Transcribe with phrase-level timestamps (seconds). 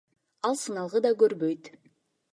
[0.49, 1.73] Ал сыналгы да көрбөйт.